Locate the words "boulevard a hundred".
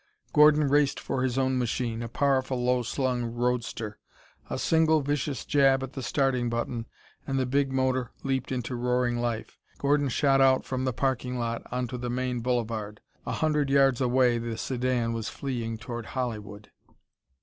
12.39-13.69